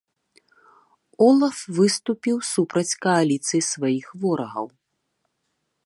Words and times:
Олаф 1.27 1.59
выступіў 1.79 2.37
супраць 2.53 2.89
кааліцыі 3.07 3.61
сваіх 3.71 4.05
ворагаў. 4.25 4.65